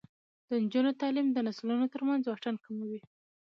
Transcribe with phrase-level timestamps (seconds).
[0.47, 2.99] د نجونو تعلیم د نسلونو ترمنځ واټن کموي.